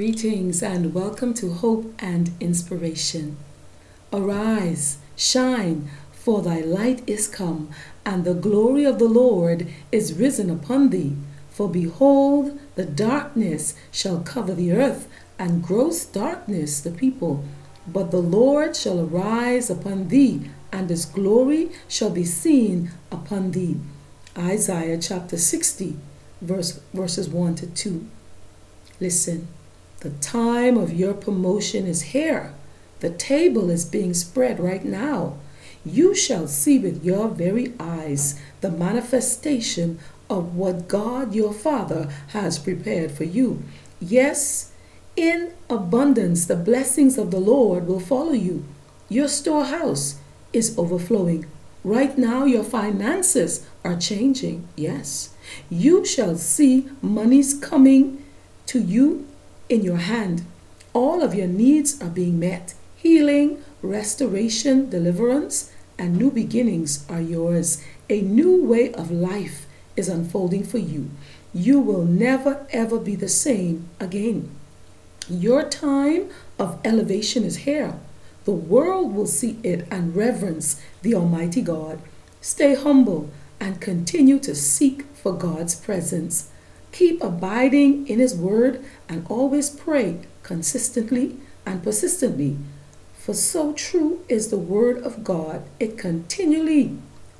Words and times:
Greetings 0.00 0.62
and 0.62 0.94
welcome 0.94 1.34
to 1.34 1.52
Hope 1.52 1.92
and 1.98 2.30
Inspiration. 2.40 3.36
Arise, 4.10 4.96
shine, 5.14 5.90
for 6.10 6.40
thy 6.40 6.60
light 6.60 7.02
is 7.06 7.28
come, 7.28 7.68
and 8.06 8.24
the 8.24 8.32
glory 8.32 8.84
of 8.84 8.98
the 8.98 9.10
Lord 9.10 9.68
is 9.92 10.14
risen 10.14 10.48
upon 10.48 10.88
thee. 10.88 11.16
For 11.50 11.68
behold, 11.68 12.58
the 12.76 12.86
darkness 12.86 13.74
shall 13.92 14.20
cover 14.20 14.54
the 14.54 14.72
earth, 14.72 15.06
and 15.38 15.62
gross 15.62 16.06
darkness 16.06 16.80
the 16.80 16.92
people. 16.92 17.44
But 17.86 18.10
the 18.10 18.22
Lord 18.22 18.76
shall 18.76 19.00
arise 19.00 19.68
upon 19.68 20.08
thee, 20.08 20.48
and 20.72 20.88
his 20.88 21.04
glory 21.04 21.72
shall 21.88 22.08
be 22.08 22.24
seen 22.24 22.90
upon 23.12 23.50
thee. 23.50 23.76
Isaiah 24.34 24.96
chapter 24.96 25.36
60, 25.36 25.98
verse, 26.40 26.80
verses 26.94 27.28
1 27.28 27.54
to 27.56 27.66
2. 27.66 28.06
Listen. 28.98 29.48
The 30.00 30.10
time 30.10 30.78
of 30.78 30.94
your 30.94 31.12
promotion 31.12 31.86
is 31.86 32.12
here. 32.14 32.54
The 33.00 33.10
table 33.10 33.68
is 33.68 33.84
being 33.84 34.14
spread 34.14 34.58
right 34.58 34.82
now. 34.82 35.36
You 35.84 36.14
shall 36.14 36.48
see 36.48 36.78
with 36.78 37.04
your 37.04 37.28
very 37.28 37.74
eyes 37.78 38.40
the 38.62 38.70
manifestation 38.70 39.98
of 40.30 40.54
what 40.54 40.88
God 40.88 41.34
your 41.34 41.52
Father 41.52 42.10
has 42.28 42.58
prepared 42.58 43.10
for 43.10 43.24
you. 43.24 43.62
Yes, 44.00 44.72
in 45.16 45.52
abundance, 45.68 46.46
the 46.46 46.56
blessings 46.56 47.18
of 47.18 47.30
the 47.30 47.40
Lord 47.40 47.86
will 47.86 48.00
follow 48.00 48.32
you. 48.32 48.64
Your 49.10 49.28
storehouse 49.28 50.18
is 50.52 50.78
overflowing. 50.78 51.44
Right 51.84 52.16
now, 52.16 52.46
your 52.46 52.64
finances 52.64 53.66
are 53.84 53.96
changing. 53.96 54.66
Yes, 54.76 55.34
you 55.68 56.06
shall 56.06 56.36
see 56.36 56.88
monies 57.02 57.52
coming 57.52 58.24
to 58.66 58.80
you 58.80 59.26
in 59.70 59.82
your 59.82 59.96
hand. 59.96 60.44
All 60.92 61.22
of 61.22 61.34
your 61.34 61.46
needs 61.46 62.02
are 62.02 62.10
being 62.10 62.38
met. 62.38 62.74
Healing, 62.96 63.62
restoration, 63.80 64.90
deliverance, 64.90 65.72
and 65.98 66.16
new 66.16 66.30
beginnings 66.30 67.06
are 67.08 67.20
yours. 67.20 67.82
A 68.10 68.20
new 68.20 68.62
way 68.64 68.92
of 68.92 69.10
life 69.10 69.66
is 69.96 70.08
unfolding 70.08 70.64
for 70.64 70.78
you. 70.78 71.10
You 71.54 71.80
will 71.80 72.04
never 72.04 72.66
ever 72.70 72.98
be 72.98 73.14
the 73.14 73.28
same 73.28 73.88
again. 73.98 74.50
Your 75.28 75.62
time 75.62 76.28
of 76.58 76.80
elevation 76.84 77.44
is 77.44 77.58
here. 77.58 77.94
The 78.44 78.52
world 78.52 79.14
will 79.14 79.26
see 79.26 79.58
it 79.62 79.86
and 79.90 80.16
reverence 80.16 80.80
the 81.02 81.14
Almighty 81.14 81.62
God. 81.62 82.00
Stay 82.40 82.74
humble 82.74 83.30
and 83.60 83.80
continue 83.80 84.38
to 84.40 84.54
seek 84.54 85.04
for 85.14 85.32
God's 85.32 85.74
presence. 85.74 86.50
Keep 86.92 87.22
abiding 87.22 88.06
in 88.08 88.18
His 88.18 88.34
Word 88.34 88.84
and 89.08 89.26
always 89.28 89.70
pray 89.70 90.20
consistently 90.42 91.36
and 91.64 91.82
persistently. 91.82 92.58
For 93.14 93.34
so 93.34 93.72
true 93.72 94.24
is 94.28 94.48
the 94.48 94.58
Word 94.58 94.98
of 94.98 95.22
God, 95.22 95.62
it 95.78 95.98
continually 95.98 96.96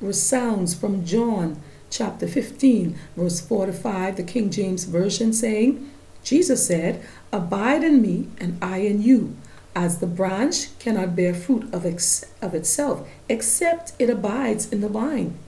resounds 0.00 0.74
from 0.74 1.04
John 1.04 1.60
chapter 1.90 2.26
15, 2.26 2.98
verse 3.16 3.40
4 3.40 3.66
to 3.66 3.72
5, 3.72 4.16
the 4.16 4.22
King 4.22 4.50
James 4.50 4.84
Version, 4.84 5.32
saying, 5.32 5.90
Jesus 6.24 6.66
said, 6.66 7.04
Abide 7.32 7.84
in 7.84 8.00
me, 8.00 8.28
and 8.38 8.58
I 8.62 8.78
in 8.78 9.02
you, 9.02 9.36
as 9.74 9.98
the 9.98 10.06
branch 10.06 10.76
cannot 10.78 11.16
bear 11.16 11.34
fruit 11.34 11.72
of, 11.72 11.86
ex- 11.86 12.24
of 12.40 12.54
itself, 12.54 13.08
except 13.28 13.92
it 13.98 14.10
abides 14.10 14.70
in 14.70 14.80
the 14.80 14.88
vine. 14.88 15.38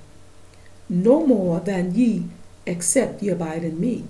No 0.89 1.27
more 1.27 1.61
than 1.61 1.95
ye 1.95 2.25
except 2.67 3.23
ye 3.23 3.31
abide 3.31 3.65
in 3.65 3.81
me. 3.81 4.05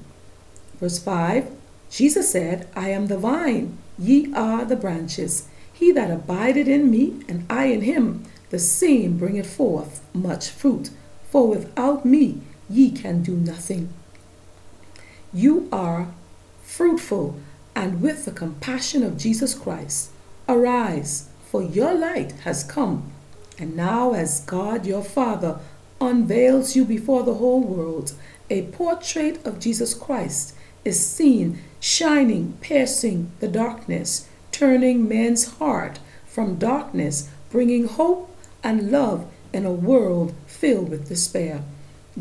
Verse 0.81 0.99
5 0.99 1.51
Jesus 1.91 2.31
said, 2.33 2.67
I 2.75 2.89
am 2.89 3.07
the 3.07 3.19
vine, 3.19 3.79
ye 3.97 4.33
are 4.35 4.65
the 4.65 4.75
branches. 4.75 5.47
He 5.73 5.93
that 5.93 6.11
abideth 6.11 6.67
in 6.67 6.91
me, 6.91 7.23
and 7.29 7.47
I 7.49 7.67
in 7.67 7.83
him, 7.83 8.25
the 8.51 8.59
same 8.59 9.17
bringeth 9.17 9.55
forth 9.55 10.01
much 10.13 10.49
fruit. 10.49 10.91
For 11.31 11.47
without 11.47 12.05
me 12.05 12.41
ye 12.69 12.91
can 12.91 13.23
do 13.23 13.37
nothing. 13.37 13.91
You 15.33 15.69
are 15.71 16.09
fruitful, 16.63 17.37
and 17.77 18.01
with 18.03 18.25
the 18.25 18.33
compassion 18.33 19.03
of 19.03 19.19
Jesus 19.19 19.55
Christ, 19.55 20.11
arise, 20.49 21.29
for 21.51 21.63
your 21.63 21.95
light 21.95 22.33
has 22.43 22.65
come. 22.65 23.13
And 23.59 23.77
now, 23.77 24.15
as 24.15 24.41
God 24.41 24.85
your 24.85 25.05
Father 25.05 25.61
unveils 26.01 26.75
you 26.75 26.85
before 26.85 27.23
the 27.23 27.35
whole 27.35 27.63
world, 27.63 28.15
a 28.51 28.63
portrait 28.63 29.45
of 29.47 29.61
Jesus 29.61 29.95
Christ 29.95 30.55
is 30.85 31.05
seen 31.05 31.61
shining, 31.81 32.57
piercing 32.61 33.33
the 33.41 33.49
darkness, 33.49 34.29
turning 34.53 35.09
men's 35.09 35.57
heart 35.59 35.99
from 36.27 36.57
darkness, 36.57 37.31
bringing 37.51 37.87
hope 37.87 38.37
and 38.63 38.91
love 38.91 39.31
in 39.53 39.65
a 39.65 39.73
world 39.73 40.35
filled 40.47 40.89
with 40.89 41.09
despair. 41.09 41.63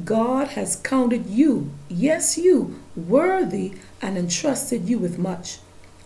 God 0.03 0.50
has 0.50 0.75
counted 0.78 1.28
you, 1.28 1.72
yes, 1.88 2.38
you, 2.38 2.79
worthy 2.95 3.73
and 4.01 4.17
entrusted 4.17 4.89
you 4.89 4.97
with 4.97 5.17
much. 5.17 5.59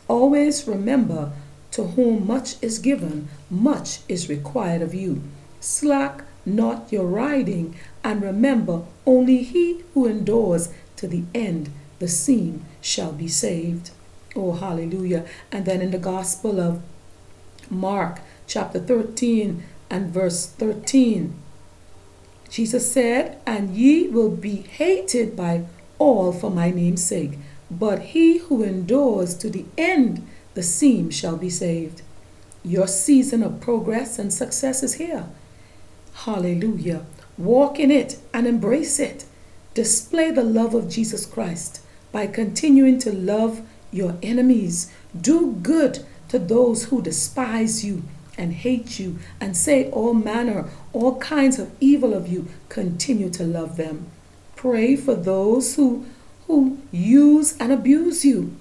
Always 0.07 0.67
remember 0.67 1.31
to 1.71 1.83
whom 1.83 2.25
much 2.25 2.55
is 2.61 2.79
given, 2.79 3.29
much 3.49 3.99
is 4.07 4.29
required 4.29 4.81
of 4.81 4.93
you. 4.93 5.21
Slack 5.59 6.23
not 6.47 6.91
your 6.91 7.05
riding, 7.05 7.75
and 8.03 8.21
remember, 8.21 8.83
only 9.05 9.43
he 9.43 9.83
who 9.93 10.07
endures 10.07 10.69
to 10.95 11.07
the 11.07 11.23
end, 11.35 11.69
the 11.99 12.07
same, 12.07 12.65
shall 12.81 13.11
be 13.11 13.27
saved. 13.27 13.91
Oh, 14.35 14.53
hallelujah. 14.53 15.25
And 15.51 15.65
then 15.65 15.81
in 15.81 15.91
the 15.91 15.97
Gospel 15.97 16.59
of 16.59 16.81
Mark, 17.69 18.21
chapter 18.47 18.79
13 18.79 19.63
and 19.89 20.09
verse 20.09 20.45
13, 20.45 21.35
Jesus 22.49 22.91
said, 22.91 23.39
And 23.45 23.75
ye 23.75 24.07
will 24.07 24.29
be 24.29 24.55
hated 24.61 25.35
by 25.35 25.65
all 25.99 26.31
for 26.31 26.49
my 26.49 26.71
name's 26.71 27.03
sake, 27.03 27.37
but 27.69 27.99
he 27.99 28.37
who 28.37 28.63
endures 28.63 29.35
to 29.35 29.49
the 29.49 29.65
end, 29.77 30.25
the 30.53 30.63
same 30.63 31.09
shall 31.09 31.35
be 31.35 31.49
saved. 31.49 32.01
Your 32.63 32.87
season 32.87 33.43
of 33.43 33.59
progress 33.59 34.17
and 34.17 34.33
success 34.33 34.81
is 34.81 34.95
here. 34.95 35.25
Hallelujah. 36.25 37.05
Walk 37.37 37.79
in 37.79 37.91
it 37.91 38.17
and 38.33 38.47
embrace 38.47 38.99
it. 38.99 39.25
Display 39.75 40.31
the 40.31 40.43
love 40.43 40.73
of 40.73 40.89
Jesus 40.89 41.25
Christ 41.25 41.81
by 42.11 42.25
continuing 42.25 42.97
to 42.99 43.13
love 43.13 43.61
your 43.91 44.17
enemies. 44.23 44.91
Do 45.19 45.53
good 45.61 46.03
to 46.29 46.39
those 46.39 46.85
who 46.85 47.01
despise 47.01 47.85
you 47.85 48.03
and 48.37 48.53
hate 48.53 48.99
you 48.99 49.19
and 49.39 49.55
say 49.55 49.89
all 49.91 50.13
manner, 50.15 50.69
all 50.91 51.19
kinds 51.19 51.59
of 51.59 51.71
evil 51.79 52.13
of 52.13 52.27
you. 52.27 52.47
Continue 52.67 53.29
to 53.29 53.43
love 53.43 53.77
them. 53.77 54.07
Pray 54.55 54.95
for 54.95 55.13
those 55.13 55.75
who, 55.75 56.05
who 56.47 56.79
use 56.91 57.55
and 57.57 57.71
abuse 57.71 58.25
you. 58.25 58.55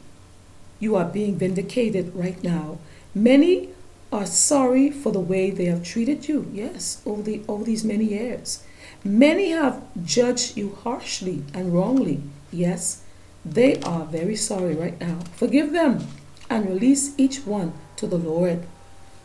You 0.79 0.95
are 0.97 1.07
being 1.07 1.37
vindicated 1.37 2.15
right 2.15 2.43
now. 2.45 2.79
Many 3.15 3.71
are 4.17 4.27
sorry 4.27 4.91
for 4.91 5.13
the 5.13 5.21
way 5.21 5.51
they 5.51 5.67
have 5.67 5.85
treated 5.85 6.27
you, 6.27 6.51
yes, 6.53 7.03
over, 7.05 7.23
the, 7.23 7.43
over 7.47 7.65
these 7.65 7.85
many 7.85 8.07
years. 8.07 8.65
Many 9.05 9.51
have 9.51 9.83
judged 10.05 10.57
you 10.57 10.75
harshly 10.83 11.45
and 11.53 11.75
wrongly, 11.75 12.23
yes. 12.51 13.03
They 13.45 13.79
are 13.83 14.07
very 14.07 14.35
sorry 14.35 14.75
right 14.75 14.99
now. 14.99 15.19
Forgive 15.35 15.73
them 15.73 16.07
and 16.49 16.67
release 16.67 17.15
each 17.19 17.47
one 17.47 17.75
to 17.97 18.07
the 18.07 18.17
Lord. 18.17 18.67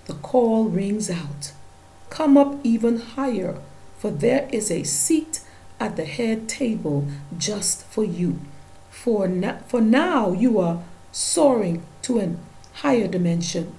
The 0.05 0.13
call 0.15 0.65
rings 0.65 1.09
out. 1.09 1.53
Come 2.09 2.37
up 2.37 2.59
even 2.63 2.97
higher, 2.97 3.59
for 3.97 4.11
there 4.11 4.49
is 4.51 4.69
a 4.69 4.83
seat 4.83 5.39
at 5.79 5.95
the 5.95 6.05
head 6.05 6.49
table 6.49 7.07
just 7.37 7.85
for 7.85 8.03
you. 8.03 8.41
For, 8.89 9.27
na- 9.27 9.59
for 9.67 9.79
now 9.79 10.33
you 10.33 10.59
are 10.59 10.83
soaring 11.13 11.83
to 12.03 12.19
an 12.19 12.39
higher 12.73 13.07
dimension 13.07 13.73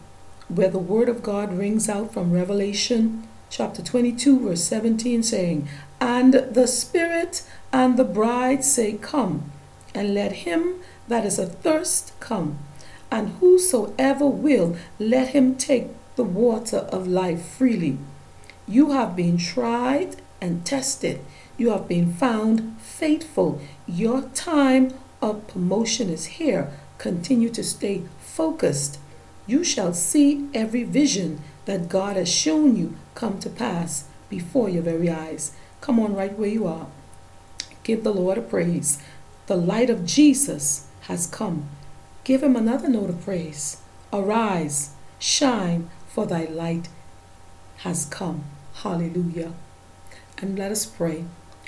where 0.57 0.69
the 0.69 0.79
word 0.79 1.09
of 1.09 1.23
God 1.23 1.53
rings 1.57 1.89
out 1.89 2.13
from 2.13 2.33
Revelation 2.33 3.27
chapter 3.49 3.83
22, 3.83 4.41
verse 4.49 4.65
17, 4.65 5.23
saying, 5.23 5.69
And 6.01 6.35
the 6.35 6.67
Spirit 6.67 7.43
and 7.73 7.97
the 7.97 8.05
bride 8.05 8.65
say, 8.65 8.95
Come, 8.95 9.51
and 9.95 10.15
let 10.15 10.33
him 10.33 10.77
that 11.09 11.27
is 11.27 11.39
athirst 11.39 12.13
come, 12.21 12.59
and 13.11 13.37
whosoever 13.41 14.27
will, 14.27 14.77
let 14.99 15.29
him 15.29 15.57
take 15.57 15.89
the 16.17 16.25
water 16.25 16.79
of 16.79 17.07
life 17.07 17.43
freely. 17.43 17.99
You 18.67 18.93
have 18.93 19.17
been 19.17 19.37
tried 19.37 20.17
and 20.41 20.65
tested. 20.65 21.21
You 21.59 21.71
have 21.71 21.89
been 21.89 22.13
found 22.13 22.79
faithful. 22.81 23.61
Your 23.87 24.23
time 24.35 24.95
of 25.21 25.47
promotion 25.47 26.11
is 26.11 26.25
here. 26.41 26.71
Continue 26.99 27.51
to 27.51 27.65
stay 27.65 28.03
focused 28.21 28.99
you 29.53 29.63
shall 29.63 29.93
see 29.93 30.49
every 30.55 30.83
vision 30.83 31.39
that 31.67 31.91
God 31.91 32.17
has 32.17 32.33
shown 32.33 32.75
you 32.75 32.97
come 33.15 33.39
to 33.41 33.51
pass 33.51 34.09
before 34.31 34.71
your 34.71 34.83
very 34.83 35.11
eyes. 35.11 35.55
Come 35.83 36.01
on, 36.01 36.15
right 36.15 36.37
where 36.37 36.49
you 36.49 36.67
are. 36.67 36.87
Give 37.85 38.03
the 38.03 38.15
Lord 38.15 38.39
a 38.39 38.43
praise. 38.43 38.99
The 39.49 39.57
light 39.57 39.91
of 39.91 40.07
Jesus 40.07 40.87
has 41.03 41.27
come. 41.27 41.69
Give 42.25 42.43
him 42.43 42.57
another 42.57 42.89
note 42.89 43.11
of 43.11 43.25
praise. 43.25 43.83
Arise, 44.13 44.95
shine, 45.19 45.91
for 46.09 46.27
thy 46.27 46.45
light 46.45 46.89
has 47.79 48.07
come. 48.07 48.45
Hallelujah. 48.75 49.53
And 50.39 50.59
let 50.59 50.73
us 50.73 50.87
pray. 50.87 51.25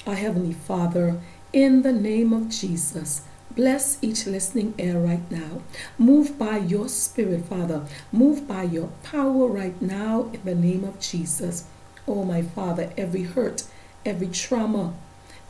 Our 0.06 0.14
Heavenly 0.14 0.54
Father, 0.54 1.20
in 1.52 1.82
the 1.82 1.92
name 1.92 2.32
of 2.32 2.48
Jesus, 2.48 3.22
Bless 3.54 3.98
each 4.02 4.26
listening 4.26 4.74
ear 4.78 4.98
right 4.98 5.30
now. 5.30 5.62
Move 5.96 6.36
by 6.36 6.58
your 6.58 6.88
spirit, 6.88 7.44
Father. 7.44 7.86
Move 8.10 8.48
by 8.48 8.64
your 8.64 8.88
power 9.04 9.46
right 9.46 9.80
now 9.80 10.28
in 10.32 10.40
the 10.44 10.56
name 10.56 10.82
of 10.82 10.98
Jesus. 10.98 11.68
Oh, 12.08 12.24
my 12.24 12.42
Father, 12.42 12.92
every 12.98 13.22
hurt, 13.22 13.62
every 14.04 14.26
trauma, 14.26 14.94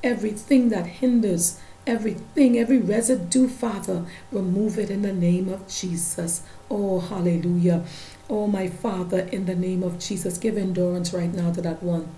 everything 0.03 0.69
that 0.69 0.87
hinders, 0.87 1.59
everything, 1.87 2.59
every 2.59 2.77
residue, 2.77 3.49
Father, 3.49 4.05
remove 4.31 4.79
it 4.79 4.91
in 4.91 5.01
the 5.01 5.13
name 5.15 5.49
of 5.49 5.67
Jesus. 5.67 6.43
Oh, 6.71 7.01
hallelujah. 7.01 7.87
Oh, 8.29 8.47
my 8.47 8.69
Father, 8.69 9.21
in 9.33 9.47
the 9.47 9.57
name 9.57 9.83
of 9.83 9.99
Jesus, 9.99 10.37
give 10.37 10.59
endurance 10.59 11.15
right 11.15 11.33
now 11.33 11.55
to 11.55 11.63
that 11.63 11.83
one, 11.83 12.15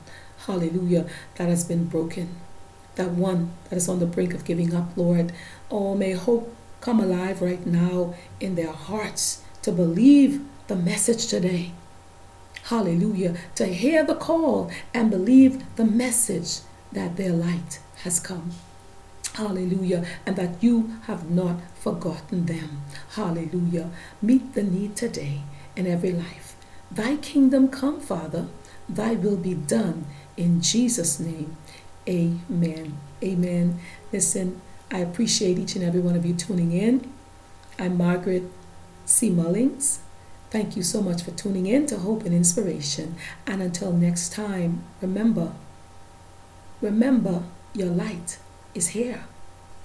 hallelujah, 0.46 1.06
that 1.36 1.48
has 1.48 1.64
been 1.64 1.84
broken 1.84 2.34
that 2.96 3.10
one 3.10 3.52
that 3.70 3.76
is 3.76 3.88
on 3.88 4.00
the 4.00 4.06
brink 4.06 4.34
of 4.34 4.44
giving 4.44 4.74
up, 4.74 4.96
Lord. 4.96 5.32
Oh, 5.70 5.94
may 5.94 6.12
hope 6.12 6.54
come 6.80 7.00
alive 7.00 7.40
right 7.40 7.64
now 7.66 8.14
in 8.40 8.54
their 8.54 8.72
hearts 8.72 9.42
to 9.62 9.72
believe 9.72 10.44
the 10.66 10.76
message 10.76 11.26
today. 11.26 11.72
Hallelujah. 12.64 13.36
To 13.54 13.66
hear 13.66 14.04
the 14.04 14.14
call 14.14 14.70
and 14.92 15.10
believe 15.10 15.62
the 15.76 15.84
message 15.84 16.60
that 16.92 17.16
their 17.16 17.32
light 17.32 17.80
has 18.02 18.18
come. 18.18 18.50
Hallelujah. 19.34 20.04
And 20.24 20.36
that 20.36 20.62
you 20.62 20.92
have 21.04 21.30
not 21.30 21.60
forgotten 21.78 22.46
them. 22.46 22.82
Hallelujah. 23.10 23.90
Meet 24.20 24.54
the 24.54 24.62
need 24.62 24.96
today 24.96 25.42
in 25.76 25.86
every 25.86 26.12
life. 26.12 26.56
Thy 26.90 27.16
kingdom 27.16 27.68
come, 27.68 28.00
Father. 28.00 28.48
Thy 28.88 29.14
will 29.14 29.36
be 29.36 29.54
done 29.54 30.06
in 30.36 30.60
Jesus' 30.60 31.20
name. 31.20 31.56
Amen. 32.08 32.98
Amen. 33.22 33.80
Listen, 34.12 34.60
I 34.90 34.98
appreciate 34.98 35.58
each 35.58 35.74
and 35.74 35.84
every 35.84 36.00
one 36.00 36.14
of 36.14 36.24
you 36.24 36.34
tuning 36.34 36.72
in. 36.72 37.12
I'm 37.78 37.96
Margaret 37.96 38.44
C. 39.04 39.30
Mullings. 39.30 39.98
Thank 40.50 40.76
you 40.76 40.82
so 40.82 41.02
much 41.02 41.22
for 41.22 41.32
tuning 41.32 41.66
in 41.66 41.86
to 41.86 41.98
Hope 41.98 42.24
and 42.24 42.34
Inspiration. 42.34 43.16
And 43.46 43.60
until 43.60 43.92
next 43.92 44.32
time, 44.32 44.84
remember, 45.02 45.52
remember 46.80 47.42
your 47.74 47.88
light 47.88 48.38
is 48.74 48.88
here. 48.88 49.24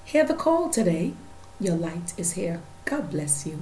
Hear 0.05 0.23
the 0.23 0.35
call 0.35 0.69
today. 0.69 1.13
Your 1.59 1.75
light 1.75 2.13
is 2.17 2.33
here. 2.33 2.61
God 2.85 3.09
bless 3.09 3.45
you. 3.47 3.61